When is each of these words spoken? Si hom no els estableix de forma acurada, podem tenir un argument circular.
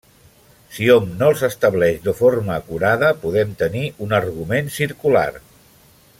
Si 0.77 0.87
hom 0.93 1.11
no 1.19 1.27
els 1.33 1.43
estableix 1.47 1.99
de 2.07 2.13
forma 2.21 2.55
acurada, 2.55 3.13
podem 3.27 3.53
tenir 3.61 3.85
un 4.07 4.17
argument 4.23 4.73
circular. 4.81 5.29